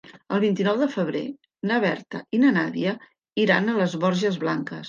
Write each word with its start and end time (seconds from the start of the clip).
El 0.35 0.39
vint-i-nou 0.43 0.79
de 0.83 0.87
febrer 0.93 1.21
na 1.71 1.77
Berta 1.85 2.23
i 2.39 2.41
na 2.45 2.55
Nàdia 2.57 2.97
iran 3.47 3.71
a 3.75 3.81
les 3.83 3.99
Borges 4.07 4.43
Blanques. 4.47 4.77